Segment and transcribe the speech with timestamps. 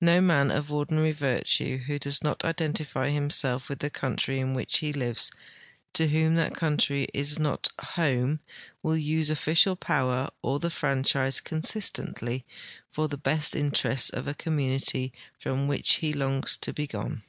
[0.00, 4.78] No man of ordinarv virtue who does not identify himself with the country in which
[4.78, 5.32] he lives,
[5.94, 8.38] to whom that country is not" home,"
[8.84, 12.44] will use official })Ower or the franchise consistently
[12.88, 17.24] for the best interests of a community from which he longs to be gone.